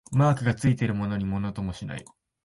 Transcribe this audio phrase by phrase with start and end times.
[0.11, 2.03] マークがついてるのにものともしない